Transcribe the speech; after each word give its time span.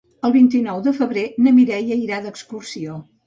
El 0.27 0.31
vint-i-nou 0.35 0.79
de 0.87 0.93
febrer 0.99 1.25
na 1.47 1.53
Mireia 1.59 1.99
irà 2.07 2.21
d'excursió. 2.25 2.97